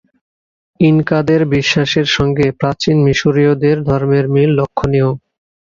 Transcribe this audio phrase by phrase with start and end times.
[0.79, 5.09] ইনকাদের বিশ্বাসের সঙ্গে প্রাচীন মিশরীয়দের ধর্মের মিল লক্ষ্যনীয়।